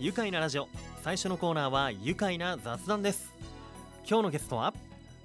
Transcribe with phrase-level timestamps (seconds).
[0.00, 0.66] 愉快なラジオ。
[1.04, 3.34] 最初のコーナーは愉快な雑談です。
[4.08, 4.72] 今日のゲストは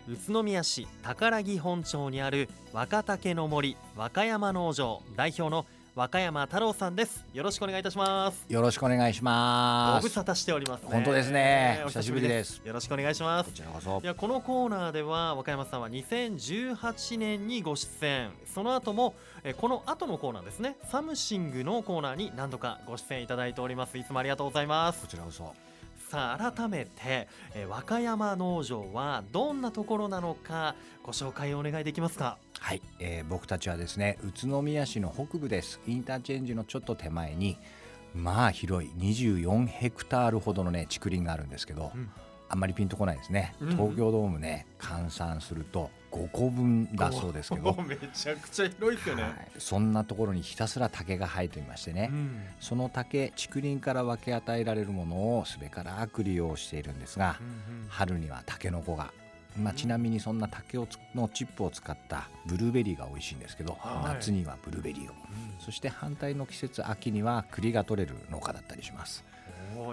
[0.06, 7.24] 宇都宮市宝木本町にある若竹の森和歌山農場代表の和歌山太郎さんです。
[7.32, 8.46] よろしくお願いいたします。
[8.50, 10.04] よろしくお願いします。
[10.04, 11.84] ご無沙汰しております、ね、本当ですね。
[11.86, 12.62] お久しぶりです。
[12.66, 13.50] よろしくお願いします。
[13.50, 14.02] こちらこそ。
[14.04, 18.30] いやこのコーナーでは若山さんは2018年にご出演。
[18.54, 20.76] その後もえこの後のコーナーですね。
[20.84, 23.98] サムシングのコーナーに何度かご出演いただいております。
[23.98, 25.00] いつもありがとうございます。
[25.00, 25.54] こちらこそ。
[26.10, 32.38] さあ改めてえ和歌山農場はどんなところなのかご紹介お願いできますか？
[32.66, 35.80] はい、えー、僕たちはですね宇都宮市の北部です。
[35.86, 37.60] インターチェンジのちょっと手前に
[38.16, 42.10] まあ広い24ヘクタールほどのね竹林があるんですけど、うん。
[42.50, 49.34] あんまりピンとこないですね、うん東京ドームね換算すると5個分だそうですけど、 おめちゃくちゃ広いですよね、はい。
[49.60, 52.42] そんなところにひたすら竹が生えていましてね、うん。
[52.60, 59.14] その竹竹林から分け与えられるものをすべからく利用しているんですが、うん春にはタケノコが、
[59.58, 59.78] まあ、うん。
[59.78, 64.14] ちなみにそんな竹をつのチップを使ったブルーベリーが美味しいんですけど、はい。
[64.16, 65.14] 夏にはブルーベリーを。
[65.60, 69.24] そして反対の季節秋には栗が取れる農家だったりします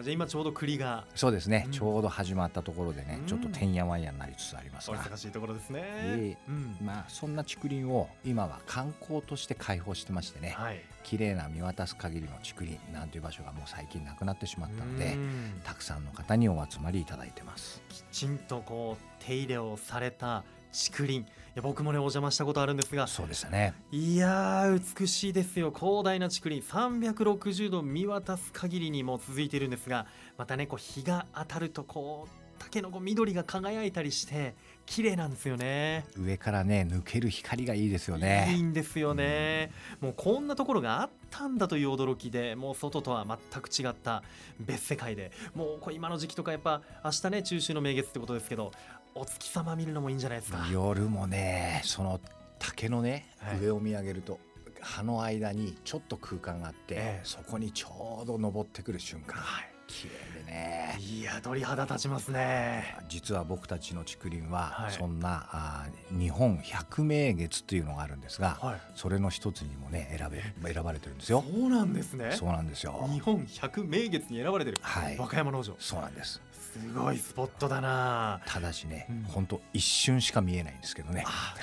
[0.03, 1.05] じゃあ今ちょうど栗が。
[1.15, 1.73] そうですね、うん。
[1.73, 3.27] ちょうど始まったところでね、うん。
[3.27, 5.81] ちょっとてんやわんやになりつつありますが、お忙しいところですね。
[5.81, 6.77] いえうん。
[6.81, 10.81] まあ、そんな竹林を今は観光として開放してましてねはい。
[11.03, 15.61] 綺麗な見渡す限りの竹林なんていう場所がもう最近なくなってしまったのでうん。
[15.64, 17.83] たくさんの方にお集まりいただいてます。
[17.89, 21.20] きちんとこう手入れをされた竹林。
[21.20, 21.25] い
[21.56, 23.06] や僕もねお邪魔したことあるんですが。
[23.06, 23.75] そうでしたね。
[23.91, 25.70] いやー美しいですよ。
[25.70, 26.67] 広大な竹林。
[26.69, 30.06] 360度見渡す限りにも続いているんですが。
[30.39, 34.55] またねこう日が当たるとこう竹のこう緑が輝いたりして
[34.87, 36.06] 綺麗なんですよね。
[36.17, 44.23] 上からね抜ける光がいいですよいいねんですよね、もうこんなところがあったんだという驚きでもう外とは全く違った
[44.61, 45.33] 別世界で。
[45.55, 48.70] もうこれ今の時期とかやっぱ明日ね中秋の名月ってことですけど
[49.14, 50.67] お月様見るのもいいんじゃないですか。
[50.73, 52.20] 夜もねその
[52.58, 53.61] 竹のね、はい。
[53.61, 54.39] 上を見上げると
[54.80, 57.20] 葉の間にちょっと空間があって、ええ。
[57.24, 59.39] そこにちょうど登ってくる瞬間。
[59.39, 59.68] はい。
[59.86, 60.96] 綺麗でね。
[61.01, 62.96] いや鳥肌立ちますね。
[63.08, 64.92] 実は僕たちの竹林は、はい。
[64.92, 68.80] そんなあー日本百名月というのがあるんですが、はい。
[68.95, 71.45] それの一つにもね選べ選ばれてるんですよ。
[71.46, 72.30] そうなんですね。
[72.33, 73.06] そうなんですよ。
[73.12, 75.18] 日本百名月に選ばれてる、はい。
[75.18, 75.74] 和歌山農場。
[75.78, 76.40] そうなんです。
[76.72, 81.24] すごいスポットだなただしねうん、本当一瞬しか見えないんですけどね。
[81.27, 81.55] あ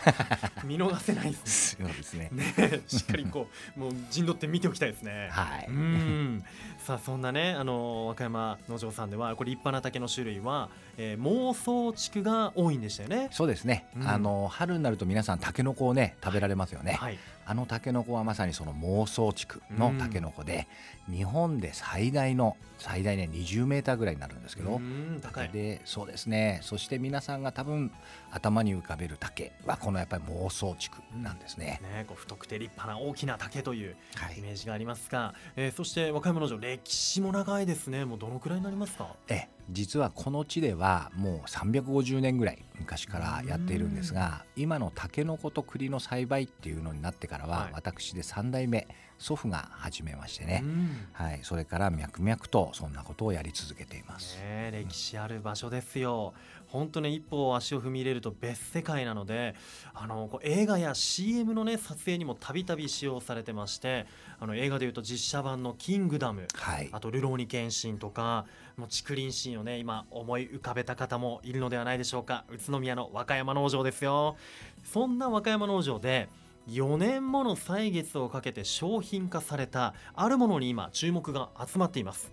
[0.64, 2.30] 見逃せないです そうですね。
[2.32, 5.66] ねねしっかりこうもう陣取って見ておきたいですねはい。
[5.68, 6.46] うん
[6.90, 13.30] さあそんなねあの和歌山農場さんではこれ立派な竹の種類は、えー、妄想竹が多いんでしたよね。
[13.32, 14.08] そうですね、うん。
[14.10, 20.68] あの春になると皆さんタケノコをね食べられますよね、はい、あのタケノコはまさにその妄想竹のタケノコで、
[21.12, 25.50] 日本で最大の最大ね20メーターぐらいになるんですけど、うん高い。
[25.50, 26.60] でそうですね。
[26.64, 27.92] そして皆さんが多分
[28.32, 34.40] 頭に浮かべる竹はこのやっぱり妄想竹なんですね、ね、こう太くて立派な大きな竹というはい。
[34.40, 38.06] イメージがありますが、えーそして和歌山農場歴史も長いですね。
[38.06, 39.16] もうどのくらいになりますか？
[39.28, 47.72] え実はこの地ではもう350年ぐらい昔からやっているんですが今のタケノコと栗の栽培っていうのになってからは、はい。
[47.74, 48.88] 私で3代目
[49.20, 51.08] 祖父が始めましてね、うん。
[51.12, 54.38] はい、それから脈々とそんなことをやり続けています。
[54.38, 56.34] ね、歴史ある場所ですよ。
[56.68, 59.56] 本当ね一歩足を踏み入れると別世界なので
[59.94, 64.06] あのこう映画や CM のね撮影にもたびたび使用されてまして
[64.40, 66.90] あの映画でいうと実写版の「キングダム」はい。
[66.92, 68.46] あと「ルローニケンシン」とか
[68.78, 72.46] もう竹林シーンをね今思い浮かべた方もいるのではないでしょうか。
[72.50, 74.36] 宇都宮の和歌山農場ですよ。
[74.84, 76.30] そんな和歌山農場で
[76.68, 82.32] 4年もの歳月をかけて商品化されたあるものに今注目が集まっています。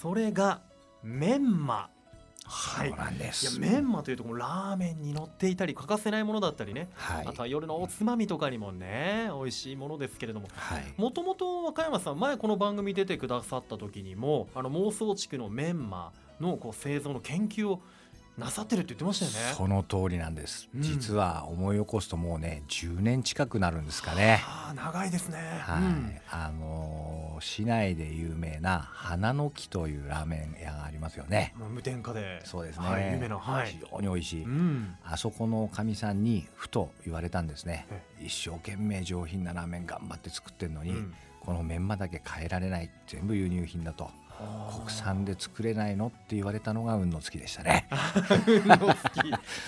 [0.00, 0.60] それが
[1.02, 1.90] メンマ。
[2.44, 2.88] はい。
[2.88, 3.60] そうなんでいやす。
[3.60, 7.26] メンマというとこのラーメンに乗っていたり欠かせないものだったりね、はい。
[7.26, 10.48] あとは夜のおつまみとかにもね美味しいものですけれども。
[10.54, 10.94] はい。
[10.96, 17.82] もともと和歌山さん前この番組出てくださった時にもあの妄想地区のメンマのこう製造の研究を
[18.36, 19.54] なさってるって言ってましたよね。
[19.56, 24.40] その通りなんです、うん実は思い起こすともうね10年近くなるんですかね。
[24.44, 25.38] ああ長いですね。
[25.62, 31.54] はい、うんあのー市内で有名な花の木というラーメン屋がありますよね。
[31.56, 32.86] まあ無添加でそうですね。
[32.86, 33.78] はい、有名なはい非。
[33.90, 34.42] 常に美味しい。
[34.44, 34.96] うん。
[35.04, 37.86] あそこのおかみさんにふと言われたんですね。
[38.20, 44.10] 一生懸命上品なラーメン頑張って作ってるのに、うんこのメンマだけ変えられない全部輸入品だと
[44.76, 47.88] 国産で作れないのって言われたのが運の月でしたね。
[48.46, 48.96] 運の好き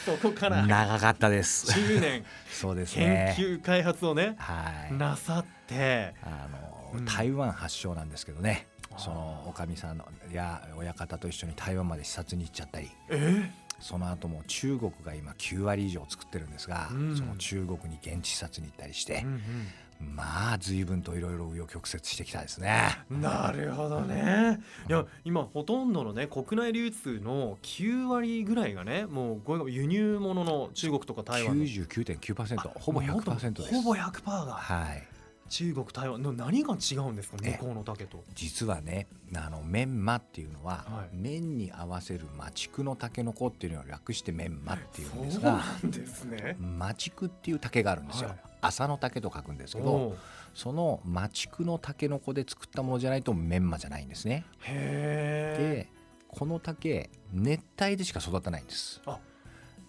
[0.05, 1.67] そこから長かったです。
[1.73, 3.35] 10年 そうです研ね。
[3.39, 4.95] 究開発をねはい。
[4.95, 6.59] なさってあの、
[6.95, 8.67] うん台湾発祥なんですけどね。
[8.99, 13.49] そのおかみさんのや親方と一緒に台湾まで視察に行っちゃったりえ？
[13.79, 19.69] その後も中国が今9割以上作ってるんですが、うんその中国に現地視察に行ったりしてー、うん
[20.01, 22.99] まあ随分といろいろ紆余曲折してきたですね。
[23.11, 24.61] うんなるほどね。
[24.89, 31.65] いや今ほとんどのね国内流通の9割ぐらいがねもうこれが輸入物の中国とか台湾の。
[31.65, 33.75] 99.9%ほぼもっと100%です。
[33.75, 34.53] ほぼ100%が。
[34.53, 35.07] はい
[35.51, 37.37] 中国台湾の何が違うんですか？
[37.43, 38.25] え向こうの竹と。
[38.35, 41.17] 実はねあのメンマっていうのは、はい。
[41.17, 46.57] 麺に合わせる麻竹のタケノコっていうのを略してメンマっていうんですそうがなんですね。
[46.79, 48.39] 麻竹っていう竹があるんですよ、はい。
[48.63, 50.17] 麻の竹と書くんですけど
[50.55, 54.45] その麻竹のタケノコで作ったものじゃないとメンマじゃないんですね。
[54.63, 59.01] へえでこの竹熱帯でしか育たないんです。
[59.05, 59.19] あ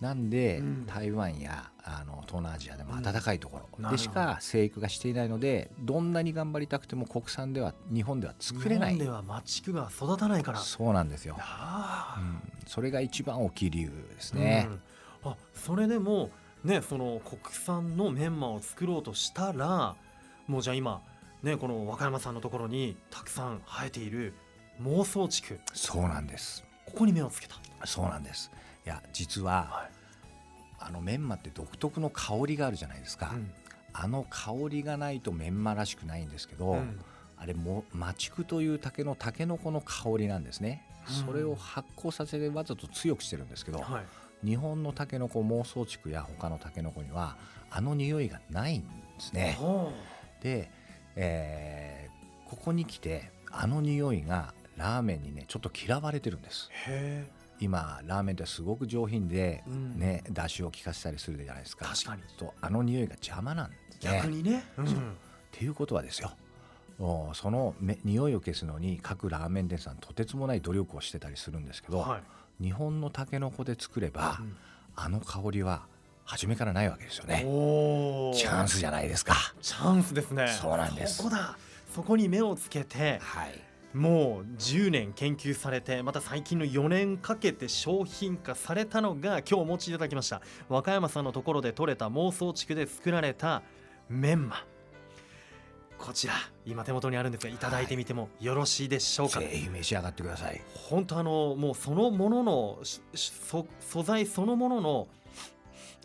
[0.02, 0.86] なんで、うん。
[0.86, 3.04] 台湾やあの東南アジアでもうん。
[3.04, 10.60] 暖かいところでしか生育がしていないのでどんなに頑張りたくても国産では日本では作れない日本ではマチクが育たないから。
[10.60, 14.68] そうなんですよ、うん、それが一番大きい理由ですね、
[15.24, 15.32] うん。
[15.32, 16.32] あそれでも
[16.64, 19.96] ねその国産のメンマを作ろうとしたら
[20.48, 21.02] もうじゃあ今
[21.44, 24.34] ねこの和歌山さんのところにたくさん生えている
[24.82, 26.64] 妄想地区そうなんです。
[26.86, 27.56] ここに目をつけた。
[27.86, 28.52] そうなんです
[28.86, 29.92] いや実ははい。
[30.84, 33.52] あのメンマって独特の香りがあるじゃないですか、うん。
[33.94, 37.00] あの香りがないとメンマらしくないんですけど、うん。
[37.38, 41.14] あれも麻竹という竹のタケノコの香りなんですね、うん。
[41.28, 44.48] それを発酵させてわざと強くしてるんですけど、はい。
[44.48, 47.38] 日本のタケノコ妄想竹や他のタケノコには
[47.70, 48.88] あの匂いがないんで
[49.20, 49.56] すね。
[49.60, 49.92] ほ
[50.42, 50.72] で、
[51.16, 56.70] えーここに来てあの匂いがラーメンにねちょっと嫌われてるんです。
[56.70, 57.26] うへ
[57.62, 60.00] 今ラーメンってすごく上品で、うん。
[60.00, 61.86] ね出汁を効かせたりするじゃないですか。
[61.86, 62.24] 確かに。
[62.38, 63.78] とあの匂いが邪魔なんで。
[64.00, 64.86] すね逆にね、うん。
[64.86, 64.90] っ
[65.52, 66.32] ていうことはですよ。
[67.00, 72.20] おそのめ匂いを消すのに各ラーメン店さんとてつもない努力をしてたりするんですけど、は
[72.60, 72.64] い。
[72.64, 74.56] 日本のタケノコで作れば、うん。
[74.96, 75.84] あの香りは
[76.26, 77.42] 初めからないわけですよね。
[78.36, 79.36] チャンスじゃないですか。
[79.62, 80.48] チャンスですね。
[80.48, 81.18] そうなんです。
[81.18, 81.58] そこだ。
[81.94, 83.62] そこに目をつけてはい
[83.94, 90.42] もう10年研究されてまた最近の4年かけて商品化されたのが今日お持ちいただきました。
[90.70, 93.62] 和歌山さんのところで採れた妄想地区で作られた
[94.10, 94.66] メンマ。
[95.98, 96.34] こちら
[96.66, 100.60] 今手元にあるんですがいただいてみてもよろしいでしょうか、ぜひ召し上がってください。
[100.74, 102.80] 本当あのもうそのものの
[103.14, 105.08] 素材そのものの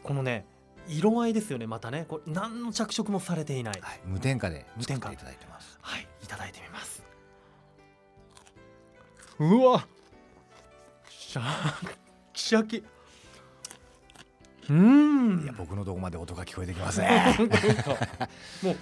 [0.03, 0.45] このね
[0.87, 2.05] 色合いですよねまたね。
[2.07, 3.81] これ何の着色もされていない。
[3.81, 5.09] はい、無添加で無添加。
[5.09, 5.79] 作っていただいてます。
[5.81, 6.96] はいいただいてみます
[9.39, 9.87] うわ。
[11.09, 11.43] シャ
[12.33, 12.79] キシャキ。
[12.79, 15.43] うーん。
[15.45, 17.37] いや僕のとこまで音が聞こえてきますね。
[18.63, 18.77] もう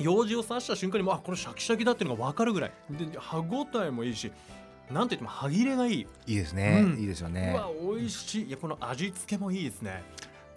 [0.00, 2.72] 用事を刺した瞬間にもうあこれシャキシャキだっていうのが分かるぐらい。
[2.90, 4.32] で歯ごたえもいいし
[4.90, 7.00] なんといっても歯切れがいい、いいですね、うん。
[7.00, 8.44] いいですようねわ美味しい。
[8.46, 10.02] いやこの味付けもいいですね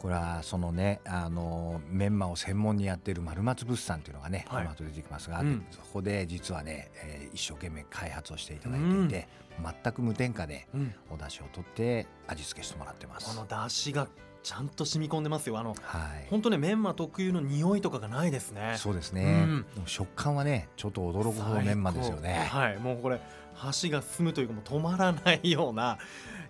[0.04, 4.64] これはそのねあのメンマを専門にやっている丸松物産っていうのがね、はい。
[4.64, 5.66] この後出てきますが、うん。
[5.72, 9.28] そこで実はね、えー一生懸命開発をしていただいていて、
[9.84, 10.94] 全く無添加でうん。
[11.10, 13.28] お出汁を取って味付けしてもらってます。
[13.28, 14.10] この出汁が
[14.44, 15.58] ちゃんと染み込んでますよ。
[15.58, 16.28] あのはい。
[16.30, 18.76] 本当ねメンマ特有の匂いとかがないですね。
[18.78, 19.66] そうですね、うん。
[19.86, 22.50] 食感はねちょっと驚くほどメンマですよね。
[22.52, 22.78] はい。
[22.78, 23.22] もうこれ
[23.54, 25.98] 箸が進むというかもう止まらないような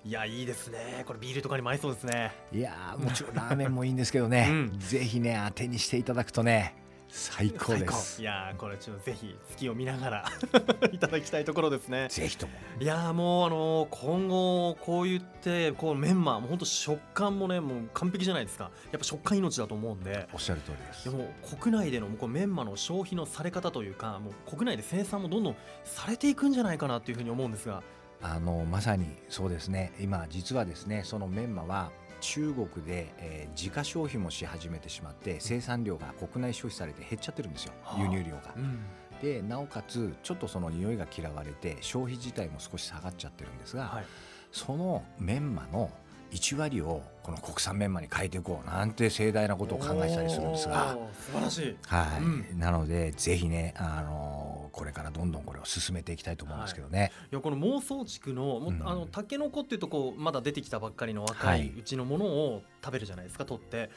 [0.06, 1.04] いやいいですね。
[1.08, 2.34] これビールとかにも合いそうですね。
[2.52, 4.80] いやーもちろんラーメンもいいんですけどね、うん。
[4.80, 6.76] ぜひね当てにしていただくとね
[7.08, 8.22] 最高です。
[8.22, 10.26] いやーこれちょっとぜひ月を見ながら
[10.92, 12.10] いただきたいところですね。
[12.10, 12.54] ぜひとも。
[12.82, 18.72] いやーもうあのー今後こう言ってこうメンマもう本当食感もねもう完璧じゃないですか。
[18.92, 20.28] やっぱ食感命だと思うんで。
[20.34, 21.06] おっしゃる通りです。
[21.06, 25.56] でも国内でのもうこうメンマの消費のされ方というかもう国内で生産もどんどん
[25.86, 27.84] されていくんじゃないかなっていうふうに思うんですが
[28.24, 29.92] あのまさにそうですね。
[30.00, 37.74] 今実はですねそのメンマは中国で、えー自家消費もし始めてしまって生産量が国内消費されて減っちゃってるんですよ。
[37.84, 38.02] はあ。
[38.02, 38.54] 輸入量が。
[38.56, 38.80] うん。
[39.22, 44.06] でなおかつちょっとその匂いが嫌われて消費自体も少し下がっちゃってるんですが、はい。
[44.52, 45.92] そのメンマの
[46.34, 50.98] 1割をこの国産メンマに変えていこうなんて盛大なことを考えてたりするんですが。
[51.26, 51.78] 素晴らしい。
[51.88, 52.60] はい、うん。
[52.60, 57.36] なのでぜひね、あのこれからどんどんこれを進めていきたいと思うんですけどね、い。
[57.36, 58.88] やこの妄想地区のもううん。
[58.88, 61.68] あのタケノコっていうとこうまだ出てきたばっかりの若はい。
[61.68, 63.90] いうちのものを食べるじゃないですか取って。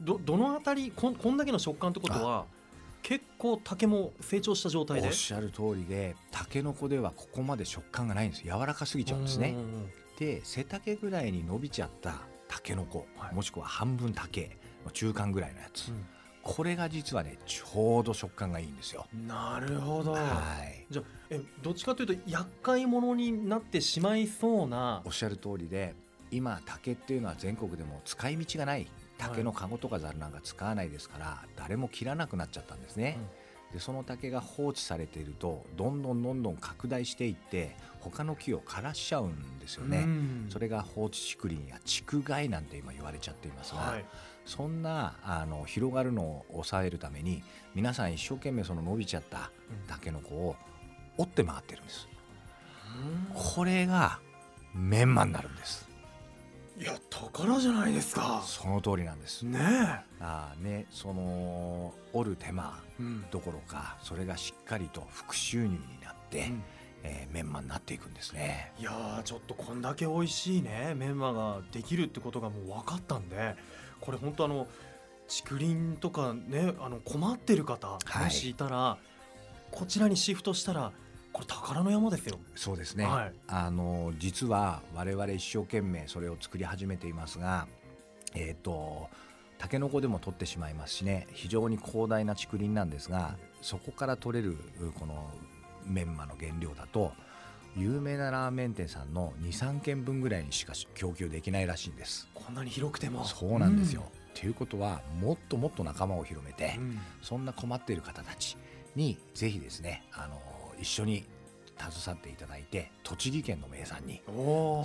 [0.00, 2.44] どどのあたりこんこんだけの食感ってことは
[3.02, 5.08] 結構竹も成長した状態で？
[5.08, 8.42] おっしゃる通りでタケノコではここまで食感がないんです。
[8.42, 9.50] 柔らかすぎちゃうんですね。
[9.50, 13.34] うんうんうんで背丈ぐらいに伸びちゃったタケノコ、はい。
[13.34, 16.06] もしくは半分竹の中間ぐらいのやつ、うん。
[16.42, 19.06] これが実はねちょうど食感がいいんですよ。
[19.26, 20.20] なるほど、は
[20.64, 20.86] い。
[20.90, 25.02] じゃあえどっちかというと厄介者になってしまいそうな。
[25.04, 25.94] おっしゃる通りで
[26.30, 28.86] 今竹っていうのは全国でも使い道がない。
[29.18, 33.18] 竹の籠とかざるなんか使わないですから、誰も切らなくなっちゃったんですね。
[33.72, 37.74] でその竹が放置されているとどんどんどんどん拡大していって
[38.10, 39.98] 他の木を枯らしちゃうんですよね。
[39.98, 40.46] うん。
[40.48, 44.04] それが放置竹林や竹害なんて今言われちゃっていますが、はい。
[44.44, 47.42] そんなあの広がるのを抑えるために
[47.74, 49.50] 皆さん一生懸命その伸びちゃった
[49.88, 50.56] タケノコを
[51.18, 52.08] 折って回ってるんです。
[53.34, 54.20] これが
[54.74, 55.86] メンマになるんです。
[56.78, 58.42] いや宝じゃないですか。
[58.44, 59.44] その通りなんです。
[59.44, 59.58] ね
[60.20, 62.78] あーねその折る手間
[63.30, 66.52] どころかそれがしっかりと副収入になって、
[67.06, 68.72] えーメンマになっていくんですね。
[68.78, 73.54] いやーちょっとこんだけ美味しいねメンマができるってことがもう分かったんで
[74.00, 74.66] これ本当あの
[75.28, 78.24] 竹林とかねあの困ってる方、はい。
[78.24, 78.98] もしいたら
[79.70, 80.92] こちらにシフトしたら
[81.32, 82.38] これ宝の山ですよ。
[82.54, 83.32] そうですね、はい。
[83.46, 87.68] あの実は我々一生懸命それを作り始めていますが
[88.34, 89.08] えっ、と
[89.58, 94.56] タケノコでも取ってしまいますしね非常に広大な竹林なんですがそこから取れる
[94.98, 95.30] この
[95.86, 97.12] メンマの原料だと
[97.76, 102.26] 有名なラーメン店さんの23軒分ぐらいにしか供給できないらしいんです。
[102.34, 103.24] こんなに広くても。
[103.24, 106.98] そうなんですよ、ということはもっともっと仲間を広めて、うん。
[107.20, 108.56] そんな困っている方たち
[108.94, 110.40] にぜひですねあの
[110.80, 111.26] 一緒に
[111.78, 114.22] 携わっていただいて栃木県の名産に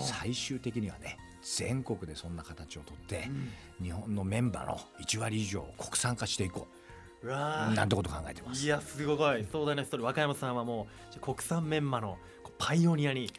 [0.01, 3.29] 最終的にはね全国でそんな形をとって
[3.79, 3.85] うん。
[3.85, 6.80] 日本のメンバーの1割以上を国産化していこう
[7.23, 8.63] なんてこと考えてます。
[8.63, 9.45] いやすごい。
[9.51, 10.05] 壮大なストーリー。
[10.05, 12.17] 和歌山さんはもう国産メンマの
[12.57, 13.31] パイオニアに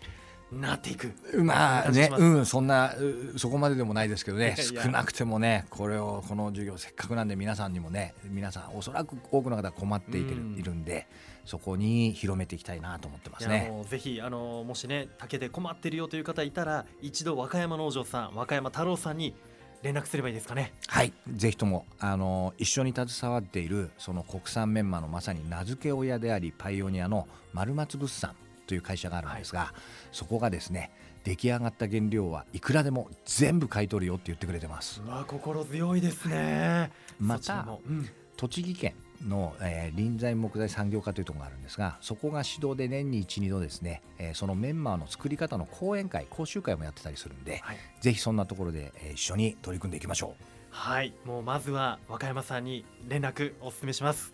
[0.53, 1.13] なっていく。
[1.43, 4.55] まあねうんそんなうそこまででもないですけどね。
[4.57, 10.57] 少なくてもねこれをこの授業せっかくなんで皆さんにもね皆さんおそらく多くの方が困っていてるうん。
[10.59, 11.09] いるんで
[11.45, 13.73] そこに広めていきたいなと思ってますね。
[13.89, 19.35] ぜひあのもしね竹で困ってるよという方いたら一度和歌山農場さん和歌山太郎さんに
[19.83, 20.73] 連絡すればいいですかね？
[20.87, 28.35] はい、ぜひともあの一緒に携わっているその国産メンマのまさに名付け親でありパイオニアの丸松物産
[28.67, 29.75] という会社があるんですが、
[30.13, 30.91] そこがですね
[31.25, 35.03] 出来上がった原料はいくらでも全部買い取るよって言ってくれてます。
[35.05, 36.91] うわ心強いですね。
[37.19, 38.09] またもうん。
[38.37, 38.95] 栃木県
[39.29, 47.77] の、えー臨材木材産業課というところがあるんですがそこが指導で年に12度ですね、えーそのメンマの作り方の講演会講習会もやってたりするんで、はい。
[48.01, 50.45] ぜひそんなところで、えー一緒に取り組んでいきましょう。
[50.71, 51.13] はい。
[51.25, 54.33] もうまずは和歌山さんに連絡お勧めします。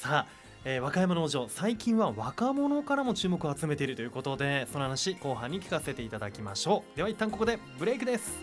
[0.00, 6.96] さあ、えー和歌山農場最近は若者からも注目を集めているということでその話後半に聞かせていただきましょう。
[6.96, 8.38] では一旦ここでブレイクです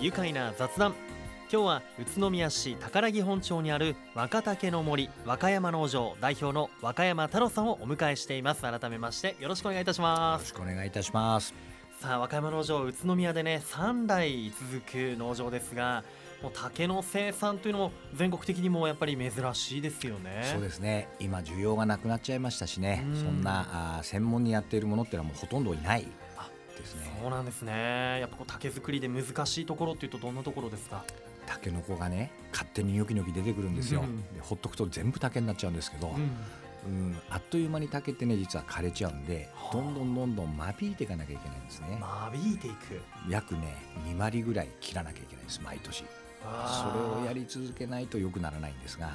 [0.00, 0.94] 愉快な雑談。
[1.50, 8.62] 今日は宇都宮市宝木本町にある若竹の森和歌山農場代表の和歌山太郎さんをお迎えしています。
[8.62, 11.54] 改めましてよろしくお願いいたしまよろすしくお願いいたします。
[12.00, 16.04] さあ和歌山農場宇都宮でね3代続く農場ですが
[16.42, 20.48] もう竹の生産というのも全国的にもやっぱり珍しいですよね。
[20.52, 21.08] そうですね。
[21.18, 23.04] 今需要がなくなっちゃいましたしね。
[23.04, 23.16] うん。
[23.16, 26.06] そんなあー専門にやっているものっていうのはもうほとんどいない。
[26.06, 26.27] あ
[26.78, 27.18] ですね。
[27.20, 28.20] そうなんですね。
[28.20, 31.04] やっぱこう竹作りで難しいところっていうとどんなところですか？
[31.46, 34.22] タケノコがね勝手にニョキニョキ出てくるんですよ、うん。
[34.34, 36.14] でほっとくと全部竹になっちゃうんですけど、
[36.86, 37.16] うん。
[37.30, 39.72] あっという間に竹ってね実は枯れちゃうんではあ。
[39.74, 43.00] どんどんどんどん間引いていかなきゃいけないんですね、間引いていく。
[43.28, 43.74] 約ね
[44.06, 46.04] 2割ぐらい切らなきゃいけないんです毎年。
[46.40, 46.44] そ
[46.96, 49.10] れをやり続けないと良くならないんですがう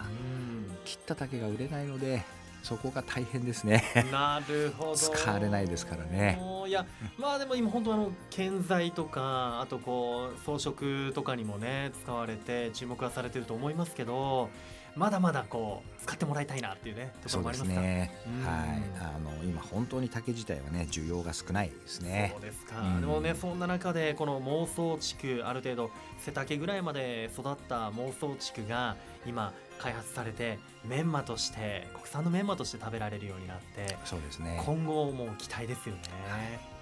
[0.84, 2.22] 切った竹が売れないので
[2.64, 3.84] そこが大変ですね。
[4.08, 4.96] んなるほど。
[4.96, 6.42] 使われないですからね。
[6.66, 6.86] いや
[7.18, 14.50] まあでも今本当あの建材とかあとこう装飾とかにもね使われて注目はされてると思いますけど
[14.96, 18.12] まだまだこう使ってもらいたいなっていうねとこそうでろもありますすかね。
[18.28, 18.46] うん。
[18.46, 18.82] はい。
[19.00, 22.32] あの今本当に竹自体はね需要が少ないですね。
[22.34, 23.02] そうですか、うん。
[23.02, 23.34] でもね。
[23.34, 28.96] そんな中でこの妄想地区ある程度背丈ぐらいまで育った妄想地区が
[29.26, 34.62] 今開発されてメンマとして国産のメンマとして食べられるようになってそうですね。
[34.66, 36.02] 今後も期待ですよね、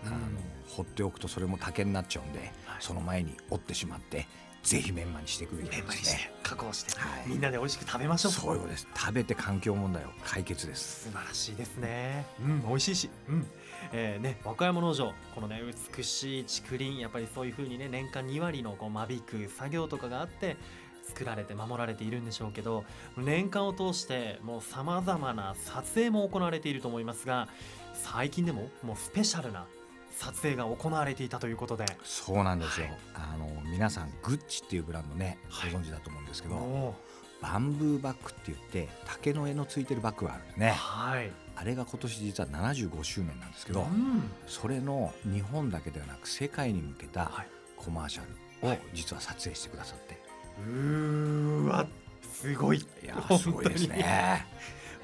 [0.06, 0.18] あの
[0.68, 2.50] 放っておくとそれも竹になっちゃうんで、はい。
[2.80, 4.28] その前に折ってしまって
[4.64, 6.32] ぜひメンマにしていくべきなんですね。
[6.44, 7.30] 加工して、はい。
[7.30, 8.32] みんなで美味しく食べましょう。
[8.32, 8.88] そういうことです。
[8.96, 11.06] 食べて環境問題を解決です。
[11.06, 12.26] 素晴らしいですね。
[12.40, 13.48] うん、美味しいし、うん、
[13.92, 15.62] えーね、和歌山農場、このね、
[15.98, 20.58] 美しい竹林、やっぱりそういう風にね、年間2割のこう間引く作業とかがあって。
[21.04, 22.86] 作られて守られているんでしょうけど
[23.18, 27.50] 年間を通してもうさまざまな撮影も行われていると思いますが
[27.94, 29.66] 最近でももうスペシャルな
[30.22, 31.86] 撮影が行われていたということで。
[32.04, 32.98] そうなんですよ、はい。
[33.34, 35.72] あの皆さんグッチっていうブランドね、はい。
[35.72, 36.96] ご存知だと思うんですけどお
[37.42, 40.72] バンブーバッグって言って竹の絵のついてるバッグがあるんですーね。
[40.78, 41.32] はい。
[41.56, 44.30] あれが今年実は75周年なんですけど、うん。
[44.46, 47.48] それの日本だけではなく世界に向けたはい。
[47.76, 48.22] コマーシャ
[48.62, 50.22] ルを実は撮影してくださって、
[50.60, 51.88] うーわ
[52.32, 52.78] すごい。
[52.78, 54.46] いやーすごいですね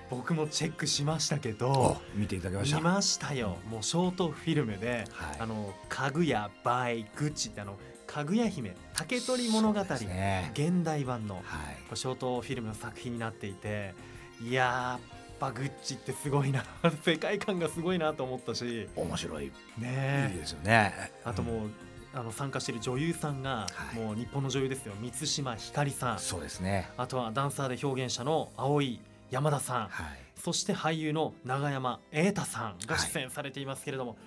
[0.09, 2.77] 僕もチェックしましたけおど見ていただきました。
[2.77, 3.57] 見ましたよ。
[3.69, 5.39] もうショートフィルムで、はい。
[5.39, 10.51] あのかぐやバイグッチってあのかぐや姫竹取物語、ね。
[10.53, 11.97] 現代版のはい。
[11.97, 13.93] ショートフィルムの作品になっていて
[14.41, 16.63] いやーやっぱグッチってすごいな。
[17.05, 18.89] 世界観がすごいなと思ったし。
[18.95, 19.45] 面白い。
[19.45, 21.11] いいねえですよね。
[21.23, 21.69] あともう、
[22.11, 23.99] あの参加している女優さんが、はい。
[23.99, 24.95] もう日本の女優ですよ。
[24.99, 26.19] 満島ひかりさん。
[26.19, 26.89] そうですね。
[26.97, 34.17] あとはダンサーで表現者の青井山田さんはいそして俳優の永山瑛太さんが出演されていますけれども、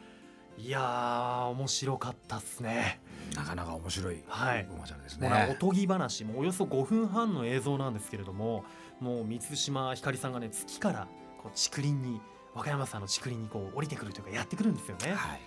[0.59, 3.01] い、やー面白かったっすね。
[3.35, 8.65] なかなか面白いはいおねとぎ話もうおよそ5分半の映像なんですけれども
[8.99, 12.21] もう満島ひかりさんがね月からこう竹林に
[12.55, 15.15] 和歌山さんの竹林にこう降りてくるというかやってくるんですよね。
[15.15, 15.41] はい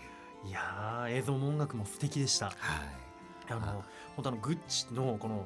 [0.46, 2.48] いやー映像も音楽も素敵でした。
[2.48, 2.56] はい
[3.50, 3.74] あのあ
[4.16, 5.46] 本当あのグッチのこの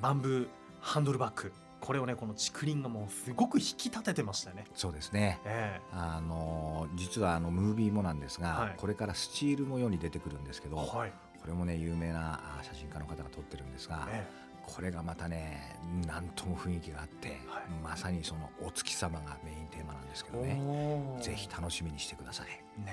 [0.00, 0.48] バンブー
[0.80, 1.52] ハンドルバッグ
[1.84, 4.64] これをねこの竹林がもうすごく引き立ててましたよね。
[4.74, 5.38] そうですね。
[5.44, 8.74] えあの実はあのムービーもなんですが、はい。
[8.78, 11.12] これからスチールも世に出てくるんですけど、えはい、
[11.42, 14.26] これもね有名なあ写真家の方が撮ってるんですが、え
[14.66, 15.76] これがまたね
[16.06, 17.64] なんとも雰囲気があって、はい。
[17.82, 21.18] まさにそのお月様がメインテーマなんですけえどね。
[21.20, 22.46] ぜひ楽しみにしてください。
[22.80, 22.92] ね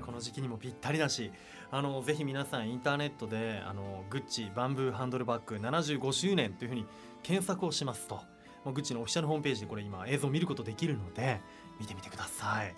[0.00, 1.30] えこの時期にもぴったりだし
[1.70, 6.86] あのぜひ皆さんインターネットであのグッチバンブーハンドルバッグ75周年というふうに
[7.22, 8.16] 検索をしますと
[8.64, 11.40] もうグッチのオフィシャルホームページでこれ今映像を見ることできるので
[11.80, 12.74] 見てみてください。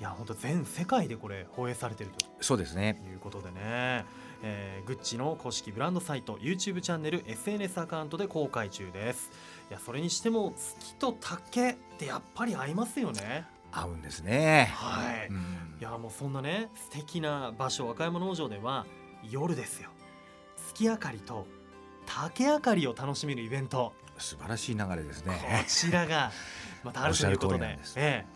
[0.00, 2.26] いや本当全世界でこれ放映されてると。
[2.40, 3.00] そうですね。
[3.08, 4.04] いうことでね、
[4.42, 9.30] えーグッチの公式ブランドサイト YouTube チャンネル SNS アカウントで公開中です。
[9.70, 13.46] いやそれにしても月と竹ってやっぱり合いますよね。
[13.72, 14.72] 合うんですね。
[14.74, 15.36] はい、うん。
[15.80, 18.84] いやもうそんなね素敵な場所和歌山農場では
[19.22, 19.90] 夜ですよ。
[20.56, 21.46] 月明かりと
[22.06, 25.64] 竹明かりを楽しめるイベント、素晴らしい流れですこね。
[25.68, 26.32] ちらが
[26.82, 27.78] またあるということで。
[27.96, 28.26] ええ、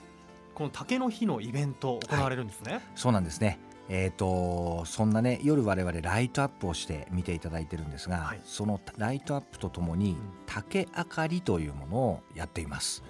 [0.54, 3.58] この竹の日のイベント行われるんですね、そうなんですね。
[3.90, 8.40] えー、とそんなね夜我々ライトアップをして見ていただいてるんですが、はい。
[8.44, 10.16] そのライトアップとともにん。
[10.46, 13.02] 竹明かりというものをやっています。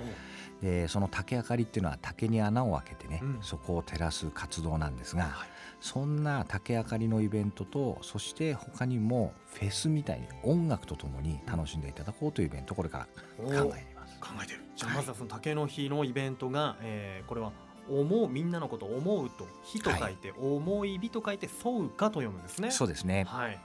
[0.62, 3.38] でその竹明かりっていうのは竹に穴を開けてね、うん。
[3.40, 5.48] そこを照らす活動なんですが、はい
[5.84, 14.18] そんな竹明かりのイベントとそして他にもフェスみたいに音楽とともに楽しんでいただこうというイベントをこれからお考えています。
[14.18, 14.60] 考えてる。
[14.74, 17.52] じゃあまずはその竹の日のイベントが、えーこれは
[17.90, 22.70] 思うみんなのことを思うと火と書いて、思い火と書いてそうかと読むんですね。
[22.70, 23.24] そうですね。
[23.28, 23.60] はい。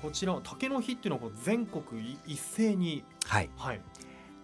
[0.00, 3.04] こちら竹の日っていうのはこう全国い一斉に。
[3.26, 3.80] はい、はい。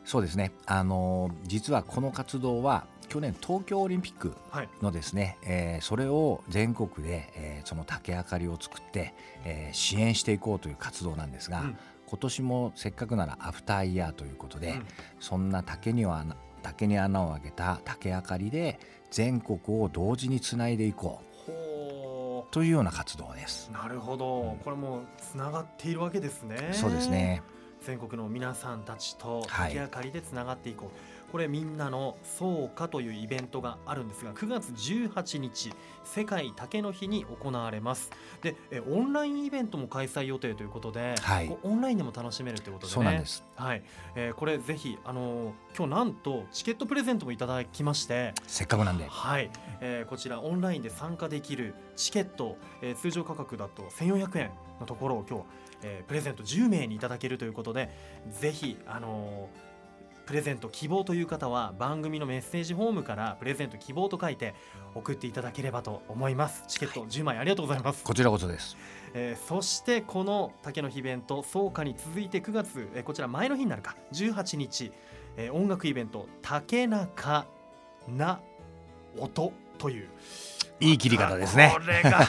[0.05, 0.53] そうですね。
[0.67, 4.69] あのー実はこの活動は去年東京オリンピックはい。
[4.83, 9.15] のですね、えーそれを全国で、えーその竹明かりを作って、
[9.45, 11.79] えー支援していこうという活動なんですが、うん。
[12.07, 14.87] 今年もせっかくならアフターイヤーということで、うん。
[15.21, 18.79] そんな竹には穴竹に穴を開けた竹明かりで
[19.11, 23.69] 全国を同時につないでいこうほというような活動です。
[23.71, 23.75] う。
[23.75, 24.57] なるほど。
[24.65, 26.71] これもうつながっているわけですね。
[26.73, 27.43] そうですね。
[27.85, 29.75] 全国の皆さんたちとはい。
[29.75, 35.73] 竹明かりでつながっていこう、これみんなのそうかというイベントがあるんですが9月18日
[36.05, 38.11] 世界竹の日に行われます。
[38.41, 41.57] でえオンラインイベントも開催予定ということで、はい。
[41.63, 43.19] オンラインでも楽しめるということでね。
[43.19, 43.45] です。
[43.57, 43.83] はい、
[44.15, 49.07] えーこれぜひあのー今日なんとチケットプレゼントもいただきましてせっかくなんで。
[49.09, 54.51] はい、えーこちらオンラインで参加できるチケット、えー通常価格だと1400円
[54.85, 55.45] のところを今日、
[55.83, 57.91] えープレゼント10名にいただけるということで
[58.31, 59.75] ぜひあのー
[60.27, 64.55] プレゼント希望という方は番組のメッセージフォームからプレゼント希望と書いて
[64.95, 66.65] 送っていただければと思います。
[66.67, 68.75] チケット10枚ありがとうございます、こちらこそです。
[69.13, 73.97] えーそしてこの竹の日イベント草加に続いて9月、えーこちら前の日になるか。
[74.13, 74.93] 18日、
[75.37, 77.47] えー音楽イベント竹中
[78.09, 78.41] な
[79.19, 80.09] 音という
[80.81, 81.71] いい切り方ですね。
[81.73, 82.29] これが。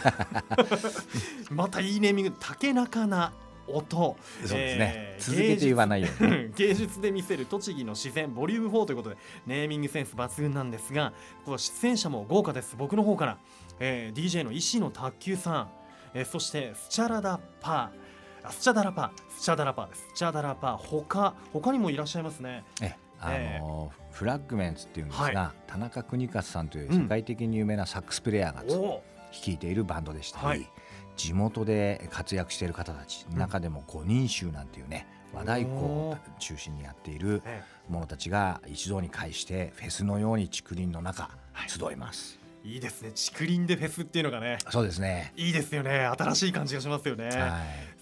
[1.51, 2.33] またいいネーミング。
[2.39, 3.33] 竹中な
[3.67, 4.15] 音。
[4.45, 4.93] そうですね。
[4.95, 6.51] えー続けて言わないように。
[6.55, 11.13] 芸術で見せる栃木の自然ボリューム4ということでネーミングセンス抜群なんですが
[11.45, 12.75] この出演者も豪華です。
[12.77, 13.37] 僕の方から、
[13.79, 15.69] えー DJ の石野卓球さん、
[16.13, 18.47] えーそしてスチャラダパー。
[18.47, 19.21] あスチャダラパー。
[19.35, 20.05] スチャダラパーです。
[20.13, 20.77] スチャダラパー。
[20.77, 22.63] 他他にもいらっしゃいますね。
[22.81, 28.63] えあのーフラッグメンツっていうんですが、は田中邦和さんという世界的に有名なサックスプレイヤーが
[29.33, 30.69] 率いているバンドでしたり、はい。
[31.17, 33.37] 地元で活躍している方たち、うん。
[33.37, 41.69] 中でも五人衆なんていうね和太鼓おをー中心にやっているえ者たちが一堂に会してフェスのように竹林の中はい。
[41.69, 42.44] 集います、えい
[42.77, 43.11] いですね。
[43.15, 44.57] 竹林でフェスっていうのがね。
[44.69, 45.33] そうですね。
[45.35, 46.05] いいですよね。
[46.05, 47.35] 新しい感じがしますよね、はい。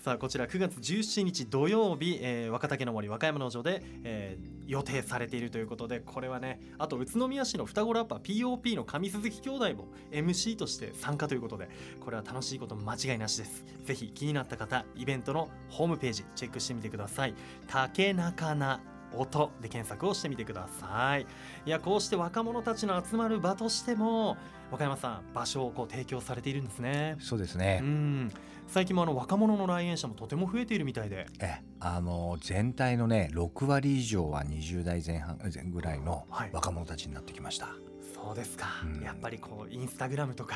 [0.01, 13.65] さあこちら9月17日土曜日、えー若竹の森和歌山農場で、えー予定されているということでこれはねあと宇都宮市の双子ラッパー POP の上鈴木兄弟も MC として参加ということでこれは楽しいこと間違いなしです。
[13.83, 17.33] ぜひ気になった方イベントのホームページチェックしてみてください。
[17.67, 18.79] 竹中な
[19.15, 21.25] 音で検索をしてみてください。
[21.65, 24.37] いやこうして若者たちの集まる場としても
[24.71, 27.15] 和歌山さん場所をこう提供されているんですね。
[27.19, 28.31] そうですうね、ん
[28.67, 31.27] 最近もあの若者の来園者もとても増えているみたいで。
[31.39, 36.49] えあの全体のね6割以上は20代前半前ぐらいのはい。
[36.53, 37.67] 若者たちになってきました、
[38.15, 39.01] そうですか、うん。
[39.01, 40.55] やっぱりこうインスタグラムとか。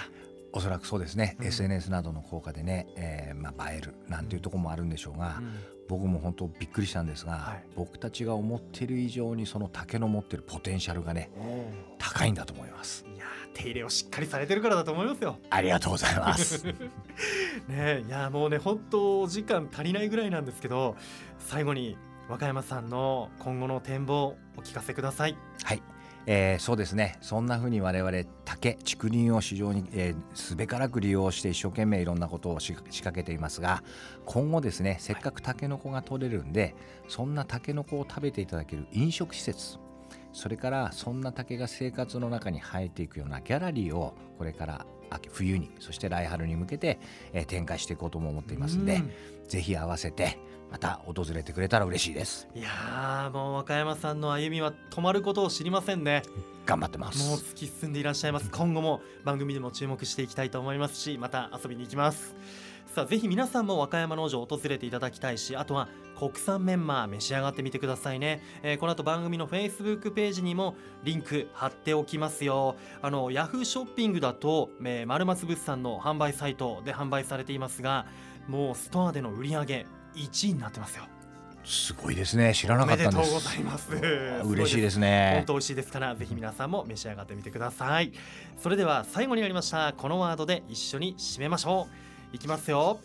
[0.53, 1.45] おそらくそうですね、うん。
[1.45, 5.41] SNS などの効果でね、えーまあ、映えるなんていうところもあるんでしょうが、
[5.87, 7.63] 僕も本当びっくりしたんですが、はい。
[7.75, 11.29] 僕たちが思っている以上にその竹の持ってるポテンシャルがね
[11.97, 13.05] 高いんだと思います。
[13.13, 15.37] いやー手入れをしっかりされてるからだと思いますよ。
[15.49, 16.65] ありがとうございます。
[16.67, 16.75] ね
[17.69, 20.95] えいやもうね本当お時間足りないぐらいなんですけど
[21.39, 21.97] 最後に
[22.29, 25.37] 和歌山さんの今後の展望お聞かせください。
[25.63, 25.81] はい、
[26.29, 27.17] えーそうですね。
[27.21, 28.11] そんな風に我々
[28.43, 33.81] 竹竹林を非常に、えーすべからく利用して一生懸命いろんなことをし仕掛けていますが
[34.25, 36.75] 今後ですねせっかくタケノコが取れるんで
[37.07, 39.77] そんなタケノコを食べていただける飲食施設
[40.33, 46.99] それからそんな竹が生活の中に生えていくようなギャラリーをこれから秋冬にそして来春に向けて、
[47.33, 49.11] えー展開していこうとも思っていますんでうん。
[49.47, 50.37] ぜひ合わせて
[50.69, 52.47] また訪れてくれたら嬉しいです。
[52.53, 56.23] いやーもう和歌山さんの歩みは止まることを知りませんね。
[56.65, 57.29] 頑張ってます。
[57.29, 58.51] もう突き進んでいらっしゃいます。
[58.51, 62.35] 今後も番組でも注目していきたいと思いますしまた遊びに行きます
[62.97, 72.75] さあぜひ皆さんも和歌山農場を訪れていただきたいしあとは国産メンマー召し上がってみてくださいね、えーこの後番組の Facebook ページにもリンク貼っておきますよ。
[73.03, 78.07] あの Yahoo ショッピングだと、えー、丸松物産の販売サイトで販売されていますが
[78.47, 81.03] もうストアでの売り上げ1位になってますよ。
[81.65, 82.51] すごいですね。
[82.55, 83.15] 知らなかったんです。
[83.17, 83.91] おめでとうございます。
[84.43, 88.11] 嬉しいです本ね当美味しいですからぜひ皆さんも召し上がってみてください。
[88.57, 89.93] それでは最後になりました。
[89.93, 92.99] このワードで一緒に締めましょういきますよ。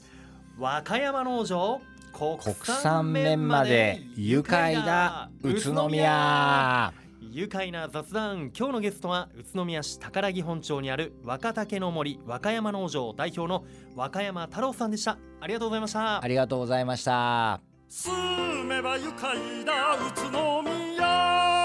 [0.58, 1.80] 和歌山農場
[2.12, 6.92] 国国産メンマで愉快だ宇都宮。
[7.30, 8.50] 愉快な雑談。
[8.56, 13.64] 今日のゲストは宇都宮市宝木本町にある若竹の森和歌山農場代表の
[13.96, 15.16] 和歌山太郎さんでした。
[15.40, 16.22] ありがとうございました。
[16.22, 17.60] ありがとうございました。
[17.88, 21.61] 住めば愉快だ宇都宮